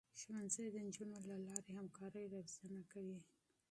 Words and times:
ښوونځی 0.21 0.65
د 0.71 0.75
نجونو 0.85 1.17
له 1.29 1.35
لارې 1.47 1.69
همکاري 1.77 2.23
روزنه 2.33 2.79
کوي. 2.91 3.19